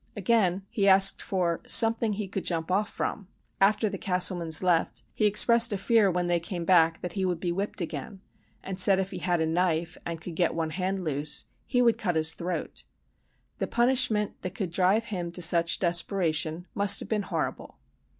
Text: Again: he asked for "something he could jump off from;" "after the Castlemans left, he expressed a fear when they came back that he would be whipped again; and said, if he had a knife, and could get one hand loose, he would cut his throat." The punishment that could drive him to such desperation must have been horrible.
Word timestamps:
Again: 0.15 0.65
he 0.71 0.87
asked 0.87 1.21
for 1.21 1.61
"something 1.67 2.13
he 2.13 2.27
could 2.27 2.43
jump 2.43 2.71
off 2.71 2.89
from;" 2.89 3.27
"after 3.61 3.87
the 3.87 3.99
Castlemans 3.99 4.63
left, 4.63 5.03
he 5.13 5.27
expressed 5.27 5.71
a 5.71 5.77
fear 5.77 6.09
when 6.09 6.25
they 6.25 6.39
came 6.39 6.65
back 6.65 7.03
that 7.03 7.11
he 7.11 7.23
would 7.23 7.39
be 7.39 7.51
whipped 7.51 7.81
again; 7.81 8.19
and 8.63 8.79
said, 8.79 8.97
if 8.97 9.11
he 9.11 9.19
had 9.19 9.39
a 9.39 9.45
knife, 9.45 9.99
and 10.03 10.19
could 10.19 10.33
get 10.35 10.55
one 10.55 10.71
hand 10.71 11.03
loose, 11.03 11.45
he 11.67 11.83
would 11.83 11.99
cut 11.99 12.15
his 12.15 12.33
throat." 12.33 12.83
The 13.59 13.67
punishment 13.67 14.41
that 14.41 14.55
could 14.55 14.71
drive 14.71 15.05
him 15.05 15.31
to 15.33 15.41
such 15.43 15.77
desperation 15.77 16.65
must 16.73 16.99
have 16.99 17.07
been 17.07 17.21
horrible. 17.21 17.77